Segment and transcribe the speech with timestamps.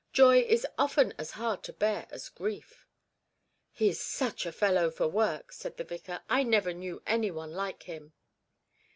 [0.13, 2.87] 'Joy is often as hard to bear as grief.'
[3.69, 7.53] 'He is such a fellow for work,' said the vicar, 'I never knew any one
[7.53, 8.11] like him.'